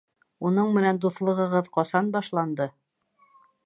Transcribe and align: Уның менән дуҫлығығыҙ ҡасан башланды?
Уның 0.49 0.71
менән 0.77 1.01
дуҫлығығыҙ 1.05 1.71
ҡасан 1.79 2.13
башланды? 2.19 2.71